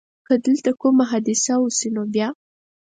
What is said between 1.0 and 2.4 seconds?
حادثه وشي نو بیا؟